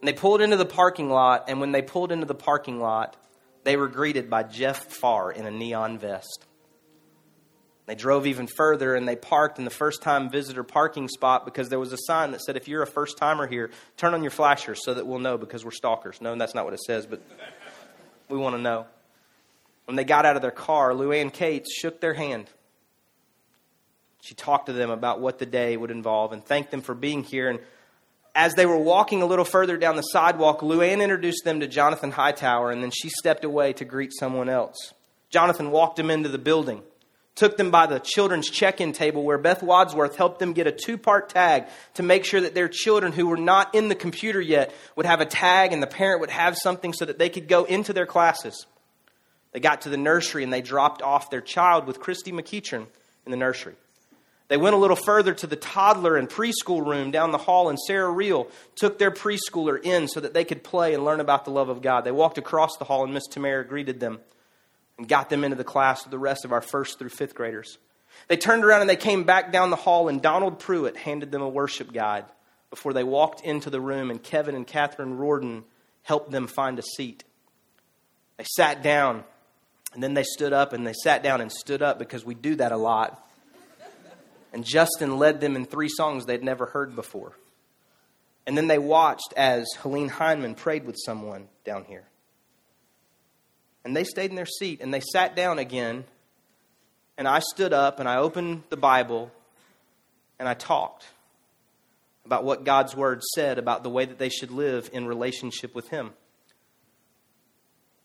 [0.01, 3.15] And they pulled into the parking lot, and when they pulled into the parking lot,
[3.63, 6.47] they were greeted by Jeff Farr in a neon vest.
[7.85, 11.67] They drove even further and they parked in the first time visitor parking spot because
[11.67, 14.31] there was a sign that said, if you're a first timer here, turn on your
[14.31, 16.21] flashers so that we'll know because we're stalkers.
[16.21, 17.21] No, that's not what it says, but
[18.29, 18.85] we want to know.
[19.85, 22.49] When they got out of their car, Luann Cates shook their hand.
[24.21, 27.23] She talked to them about what the day would involve and thanked them for being
[27.23, 27.49] here.
[27.49, 27.59] And
[28.33, 32.11] as they were walking a little further down the sidewalk, Luann introduced them to Jonathan
[32.11, 34.93] Hightower, and then she stepped away to greet someone else.
[35.29, 36.81] Jonathan walked them into the building
[37.35, 40.71] took them by the children's check in table where Beth Wadsworth helped them get a
[40.71, 44.41] two part tag to make sure that their children who were not in the computer
[44.41, 47.47] yet would have a tag and the parent would have something so that they could
[47.47, 48.65] go into their classes.
[49.53, 52.87] They got to the nursery and they dropped off their child with Christy McEachern
[53.25, 53.75] in the nursery.
[54.51, 57.79] They went a little further to the toddler and preschool room down the hall, and
[57.79, 61.51] Sarah Reel took their preschooler in so that they could play and learn about the
[61.51, 62.01] love of God.
[62.01, 64.19] They walked across the hall, and Miss Tamara greeted them
[64.97, 67.77] and got them into the class with the rest of our first through fifth graders.
[68.27, 71.41] They turned around and they came back down the hall, and Donald Pruitt handed them
[71.41, 72.25] a worship guide
[72.69, 75.63] before they walked into the room, and Kevin and Catherine Rorden
[76.03, 77.23] helped them find a seat.
[78.35, 79.23] They sat down,
[79.93, 82.55] and then they stood up, and they sat down and stood up because we do
[82.55, 83.25] that a lot.
[84.53, 87.33] And Justin led them in three songs they'd never heard before.
[88.45, 92.03] And then they watched as Helene Heineman prayed with someone down here.
[93.83, 96.03] And they stayed in their seat and they sat down again.
[97.17, 99.31] And I stood up and I opened the Bible
[100.39, 101.05] and I talked
[102.25, 105.89] about what God's Word said about the way that they should live in relationship with
[105.89, 106.11] Him.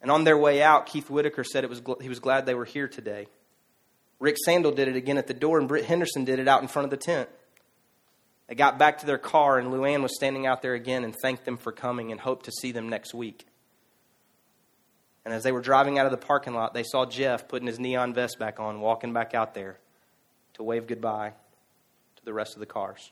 [0.03, 2.65] And on their way out, Keith Whitaker said it was, he was glad they were
[2.65, 3.27] here today.
[4.19, 6.69] Rick Sandel did it again at the door, and Britt Henderson did it out in
[6.69, 7.29] front of the tent.
[8.47, 11.45] They got back to their car, and Luann was standing out there again and thanked
[11.45, 13.47] them for coming and hoped to see them next week.
[15.25, 17.81] And as they were driving out of the parking lot, they saw Jeff putting his
[17.81, 19.79] neon vest back on, walking back out there
[20.55, 21.33] to wave goodbye
[22.17, 23.11] to the rest of the cars.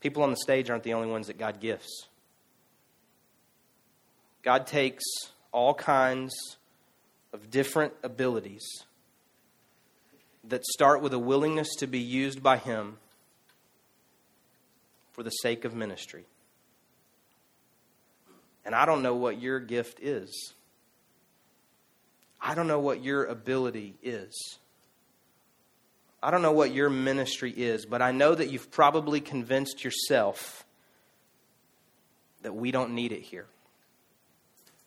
[0.00, 2.06] People on the stage aren't the only ones that God gifts.
[4.44, 5.02] God takes
[5.50, 6.32] all kinds
[7.36, 8.66] of different abilities
[10.42, 12.96] that start with a willingness to be used by Him
[15.12, 16.24] for the sake of ministry.
[18.64, 20.54] And I don't know what your gift is.
[22.40, 24.58] I don't know what your ability is.
[26.22, 30.64] I don't know what your ministry is, but I know that you've probably convinced yourself
[32.40, 33.46] that we don't need it here.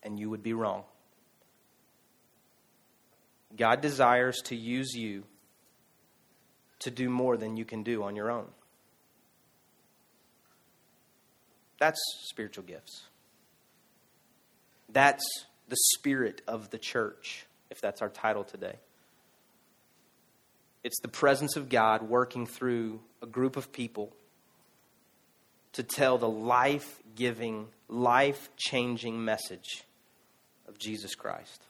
[0.01, 0.83] And you would be wrong.
[3.55, 5.23] God desires to use you
[6.79, 8.47] to do more than you can do on your own.
[11.79, 13.03] That's spiritual gifts.
[14.91, 15.23] That's
[15.67, 18.75] the spirit of the church, if that's our title today.
[20.83, 24.13] It's the presence of God working through a group of people
[25.73, 29.83] to tell the life giving, life changing message
[30.67, 31.61] of Jesus Christ.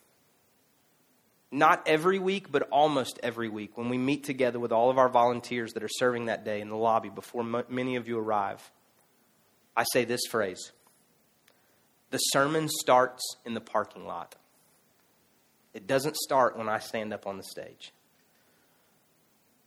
[1.51, 5.09] Not every week, but almost every week, when we meet together with all of our
[5.09, 8.71] volunteers that are serving that day in the lobby before many of you arrive,
[9.75, 10.71] I say this phrase
[12.12, 14.35] the sermon starts in the parking lot.
[15.73, 17.93] It doesn't start when I stand up on the stage.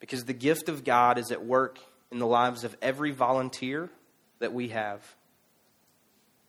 [0.00, 1.78] Because the gift of God is at work
[2.10, 3.88] in the lives of every volunteer
[4.40, 5.14] that we have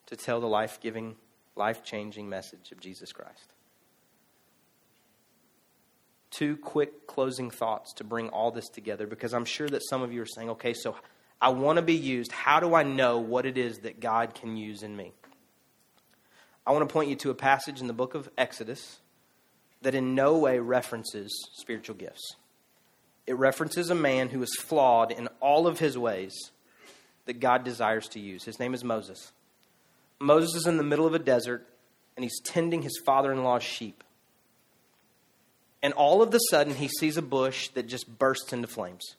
[0.08, 1.16] to tell the life giving,
[1.56, 3.53] life changing message of Jesus Christ.
[6.34, 10.12] Two quick closing thoughts to bring all this together because I'm sure that some of
[10.12, 10.96] you are saying, okay, so
[11.40, 12.32] I want to be used.
[12.32, 15.12] How do I know what it is that God can use in me?
[16.66, 19.00] I want to point you to a passage in the book of Exodus
[19.82, 22.36] that in no way references spiritual gifts.
[23.28, 26.34] It references a man who is flawed in all of his ways
[27.26, 28.44] that God desires to use.
[28.44, 29.32] His name is Moses.
[30.20, 31.68] Moses is in the middle of a desert
[32.16, 34.04] and he's tending his father in law's sheep.
[35.84, 39.16] And all of a sudden, he sees a bush that just bursts into flames.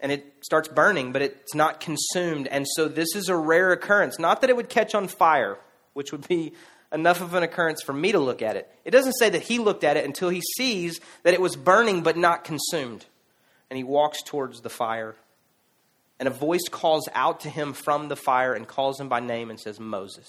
[0.00, 2.48] And it starts burning, but it's not consumed.
[2.48, 4.18] And so, this is a rare occurrence.
[4.18, 5.56] Not that it would catch on fire,
[5.94, 6.52] which would be
[6.92, 8.68] enough of an occurrence for me to look at it.
[8.84, 12.02] It doesn't say that he looked at it until he sees that it was burning
[12.02, 13.06] but not consumed.
[13.70, 15.16] And he walks towards the fire
[16.20, 19.50] And a voice calls out to him from the fire and calls him by name
[19.50, 20.28] and says, Moses.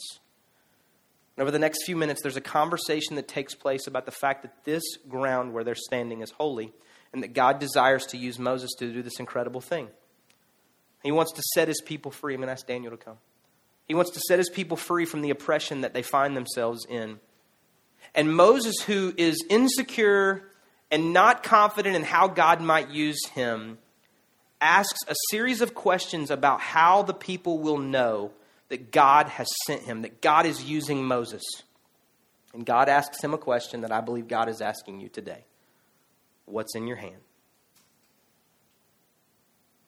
[1.37, 4.43] And over the next few minutes, there's a conversation that takes place about the fact
[4.43, 6.73] that this ground where they're standing is holy
[7.11, 9.89] and that God desires to use Moses to do this incredible thing.
[11.03, 12.33] He wants to set his people free.
[12.33, 13.17] I'm going to ask Daniel to come.
[13.85, 17.19] He wants to set his people free from the oppression that they find themselves in.
[18.15, 20.49] And Moses, who is insecure
[20.89, 23.77] and not confident in how God might use him,
[24.61, 28.31] asks a series of questions about how the people will know
[28.69, 31.43] that God has sent him, that God is using Moses.
[32.53, 35.45] And God asks him a question that I believe God is asking you today
[36.45, 37.21] What's in your hand?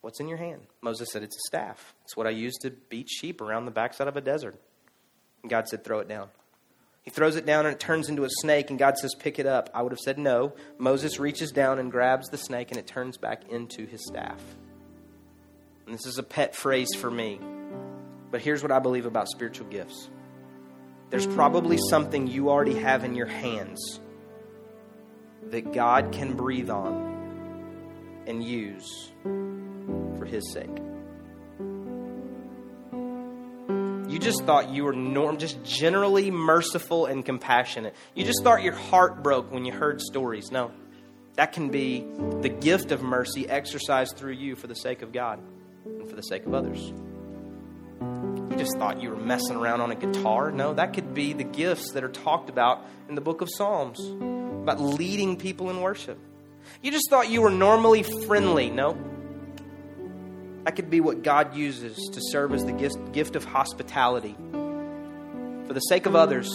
[0.01, 0.61] What's in your hand?
[0.81, 1.93] Moses said, It's a staff.
[2.03, 4.59] It's what I use to beat sheep around the backside of a desert.
[5.41, 6.29] And God said, Throw it down.
[7.03, 9.45] He throws it down and it turns into a snake, and God says, Pick it
[9.45, 9.69] up.
[9.73, 10.53] I would have said no.
[10.77, 14.41] Moses reaches down and grabs the snake, and it turns back into his staff.
[15.85, 17.39] And this is a pet phrase for me.
[18.29, 20.09] But here's what I believe about spiritual gifts
[21.09, 24.01] there's probably something you already have in your hands
[25.51, 30.69] that God can breathe on and use for His sake.
[34.09, 37.95] You just thought you were norm, just generally merciful and compassionate.
[38.13, 40.51] You just thought your heart broke when you heard stories.
[40.51, 40.71] No,
[41.35, 42.05] that can be
[42.41, 45.39] the gift of mercy exercised through you for the sake of God
[45.85, 46.91] and for the sake of others
[48.57, 50.51] just thought you were messing around on a guitar.
[50.51, 53.99] No, that could be the gifts that are talked about in the book of Psalms
[53.99, 56.19] about leading people in worship.
[56.81, 58.69] You just thought you were normally friendly.
[58.69, 58.97] No.
[60.65, 62.73] That could be what God uses to serve as the
[63.13, 66.49] gift of hospitality for the sake of others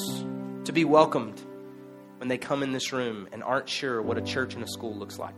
[0.64, 1.40] to be welcomed
[2.18, 4.94] when they come in this room and aren't sure what a church and a school
[4.94, 5.34] looks like.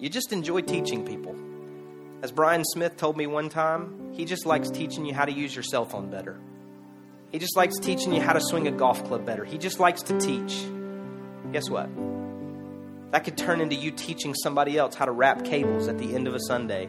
[0.00, 1.34] You just enjoy teaching people.
[2.20, 5.54] As Brian Smith told me one time, he just likes teaching you how to use
[5.54, 6.40] your cell phone better.
[7.30, 9.44] He just likes teaching you how to swing a golf club better.
[9.44, 10.64] He just likes to teach.
[11.52, 11.88] Guess what?
[13.12, 16.26] That could turn into you teaching somebody else how to wrap cables at the end
[16.26, 16.88] of a Sunday.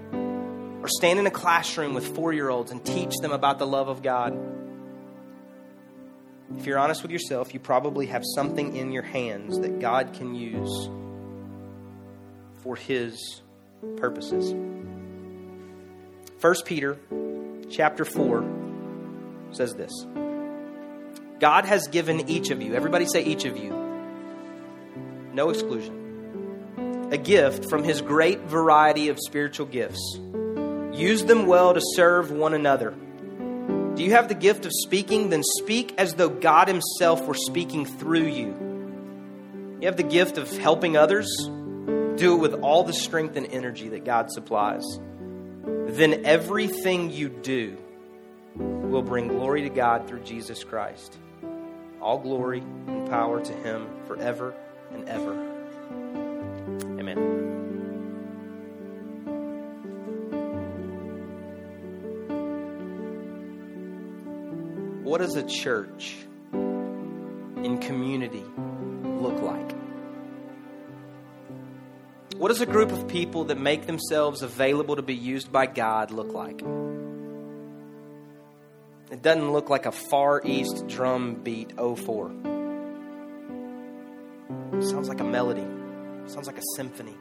[0.81, 3.87] Or stand in a classroom with four year olds and teach them about the love
[3.87, 4.37] of God.
[6.57, 10.33] If you're honest with yourself, you probably have something in your hands that God can
[10.33, 10.89] use
[12.63, 13.41] for His
[13.97, 14.55] purposes.
[16.41, 16.97] 1 Peter
[17.69, 19.91] chapter 4 says this
[21.37, 23.71] God has given each of you, everybody say each of you,
[25.33, 30.17] no exclusion, a gift from his great variety of spiritual gifts.
[30.93, 32.91] Use them well to serve one another.
[33.95, 35.29] Do you have the gift of speaking?
[35.29, 39.77] Then speak as though God Himself were speaking through you.
[39.81, 41.29] You have the gift of helping others?
[42.15, 44.85] Do it with all the strength and energy that God supplies
[45.63, 47.77] then everything you do
[48.55, 51.17] will bring glory to God through Jesus Christ.
[52.01, 54.53] All glory and power to Him forever
[54.91, 55.33] and ever.
[56.99, 57.49] Amen.
[65.03, 66.15] What does a church
[66.53, 68.45] in community
[69.03, 69.78] look like?
[72.39, 76.09] What does a group of people that make themselves available to be used by God
[76.09, 76.61] look like?
[79.11, 82.31] It doesn't look like a Far East drum beat 04.
[84.71, 85.67] It sounds like a melody.
[86.23, 87.17] It sounds like a symphony.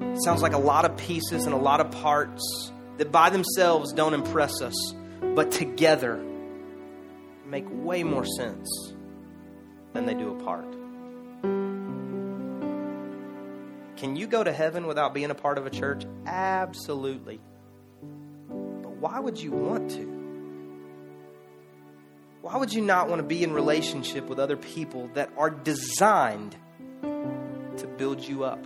[0.00, 3.92] It sounds like a lot of pieces and a lot of parts that by themselves
[3.92, 4.94] don't impress us,
[5.34, 6.24] but together
[7.44, 8.94] make way more sense
[9.92, 10.75] than they do apart.
[13.96, 16.04] Can you go to heaven without being a part of a church?
[16.26, 17.40] Absolutely.
[18.48, 20.16] But why would you want to?
[22.42, 26.56] Why would you not want to be in relationship with other people that are designed
[27.02, 28.64] to build you up?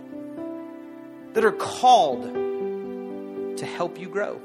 [1.33, 4.41] That are called to help you grow?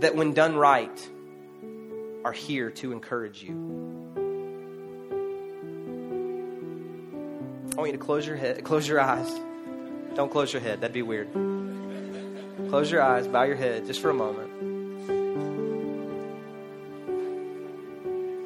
[0.00, 1.10] That when done right,
[2.24, 3.97] are here to encourage you.
[7.78, 9.30] Want you to close your head, close your eyes.
[10.14, 10.80] Don't close your head.
[10.80, 11.32] That'd be weird.
[12.70, 14.50] Close your eyes, bow your head just for a moment.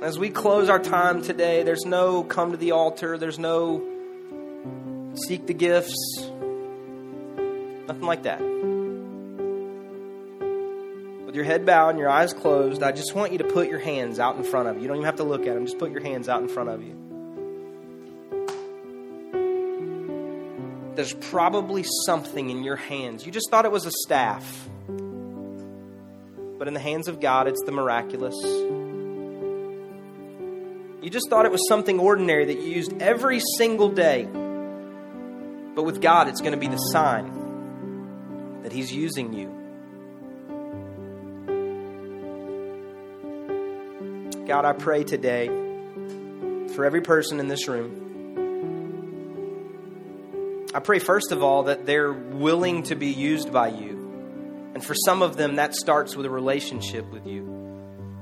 [0.03, 3.83] As we close our time today, there's no come to the altar, there's no
[5.15, 5.97] seek the gifts,
[7.87, 8.41] nothing like that.
[11.25, 13.79] With your head bowed and your eyes closed, I just want you to put your
[13.79, 14.83] hands out in front of you.
[14.83, 16.69] You don't even have to look at them, just put your hands out in front
[16.69, 17.12] of you.
[21.03, 23.27] There's probably something in your hands.
[23.27, 24.69] You just thought it was a staff.
[24.87, 28.37] But in the hands of God, it's the miraculous.
[31.03, 34.29] You just thought it was something ordinary that you used every single day.
[35.75, 39.49] But with God, it's going to be the sign that He's using you.
[44.47, 45.49] God, I pray today
[46.77, 48.12] for every person in this room.
[50.75, 53.91] I pray, first of all, that they're willing to be used by you.
[54.75, 57.53] And for some of them, that starts with a relationship with you.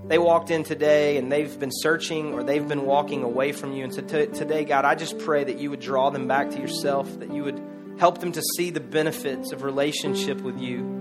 [0.06, 3.84] They walked in today and they've been searching or they've been walking away from you.
[3.84, 6.58] And so t- today, God, I just pray that you would draw them back to
[6.58, 7.62] yourself, that you would
[8.00, 10.98] help them to see the benefits of relationship with you.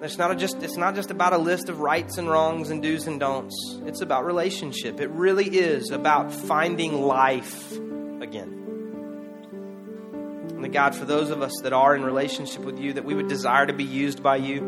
[0.00, 3.06] It's not just it's not just about a list of rights and wrongs and do's
[3.06, 3.80] and don'ts.
[3.84, 5.00] It's about relationship.
[5.00, 7.72] It really is about finding life
[8.22, 8.55] again.
[10.56, 13.14] And the God, for those of us that are in relationship with you, that we
[13.14, 14.60] would desire to be used by you.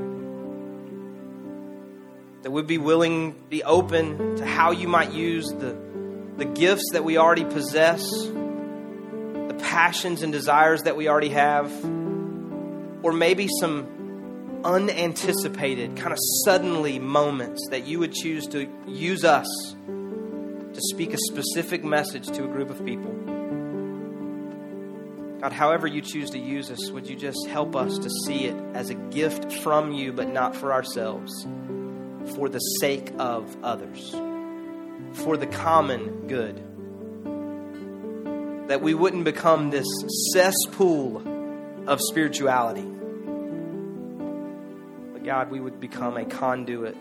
[2.42, 5.74] That we'd be willing, be open to how you might use the,
[6.36, 11.72] the gifts that we already possess, the passions and desires that we already have,
[13.02, 19.46] or maybe some unanticipated, kind of suddenly moments that you would choose to use us
[19.86, 23.37] to speak a specific message to a group of people.
[25.40, 28.56] God, however you choose to use us, would you just help us to see it
[28.74, 31.46] as a gift from you, but not for ourselves,
[32.34, 34.10] for the sake of others,
[35.12, 36.56] for the common good?
[38.68, 39.86] That we wouldn't become this
[40.32, 41.22] cesspool
[41.88, 42.86] of spirituality
[45.12, 46.96] But God, we would become a conduit.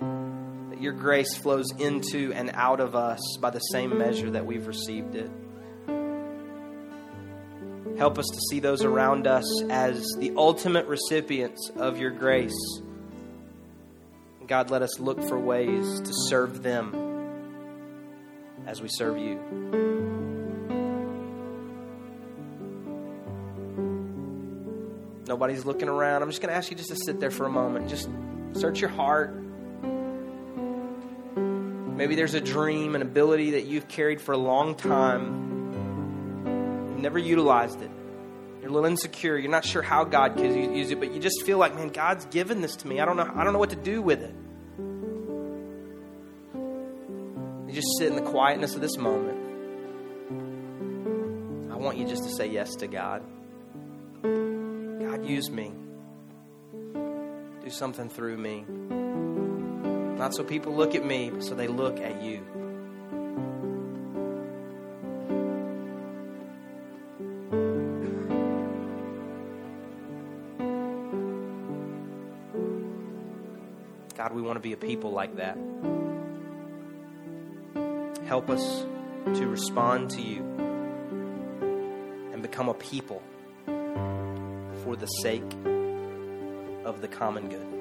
[0.00, 4.66] That your grace flows into and out of us by the same measure that we've
[4.66, 5.30] received it.
[7.98, 12.52] Help us to see those around us as the ultimate recipients of your grace.
[14.46, 16.94] God, let us look for ways to serve them
[18.66, 19.36] as we serve you.
[25.26, 26.22] Nobody's looking around.
[26.22, 27.88] I'm just going to ask you just to sit there for a moment.
[27.88, 28.08] Just
[28.52, 29.34] search your heart.
[31.96, 35.45] Maybe there's a dream, an ability that you've carried for a long time.
[36.96, 37.90] You've never utilized it.
[38.62, 39.36] You're a little insecure.
[39.36, 42.24] You're not sure how God could use it, but you just feel like, man, God's
[42.24, 43.00] given this to me.
[43.00, 43.30] I don't know.
[43.34, 44.34] I don't know what to do with it.
[47.68, 49.36] You just sit in the quietness of this moment.
[51.70, 53.22] I want you just to say yes to God.
[54.22, 55.74] God, use me.
[57.62, 58.64] Do something through me.
[60.16, 62.42] Not so people look at me, but so they look at you.
[74.56, 75.58] Want to be a people like that.
[78.26, 78.86] Help us
[79.34, 80.42] to respond to you
[82.32, 83.22] and become a people
[84.82, 85.52] for the sake
[86.86, 87.75] of the common good.